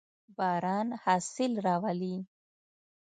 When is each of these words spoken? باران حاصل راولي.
باران 0.37 0.87
حاصل 1.03 1.51
راولي. 1.65 2.15